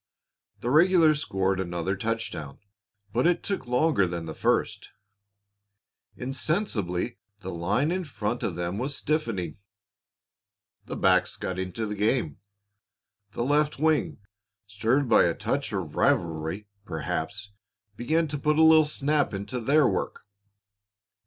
The 0.61 0.71
regulars 0.71 1.21
scored 1.21 1.59
another 1.59 1.95
touchdown, 1.95 2.57
but 3.13 3.27
it 3.27 3.43
took 3.43 3.67
longer 3.67 4.07
than 4.07 4.25
the 4.25 4.33
first. 4.33 4.89
Insensibly 6.17 7.19
the 7.41 7.51
line 7.53 7.91
in 7.91 8.05
front 8.05 8.41
of 8.41 8.55
them 8.55 8.79
was 8.79 8.95
stiffening. 8.97 9.59
The 10.87 10.95
backs 10.95 11.35
got 11.35 11.59
into 11.59 11.85
the 11.85 11.93
game; 11.93 12.39
the 13.33 13.43
left 13.43 13.77
wing, 13.77 14.17
stirred 14.65 15.07
by 15.07 15.25
a 15.25 15.35
touch 15.35 15.71
of 15.71 15.95
rivalry, 15.95 16.65
perhaps, 16.83 17.51
began 17.95 18.27
to 18.29 18.39
put 18.39 18.57
a 18.57 18.63
little 18.63 18.85
snap 18.85 19.35
into 19.35 19.59
their 19.59 19.87
work. 19.87 20.21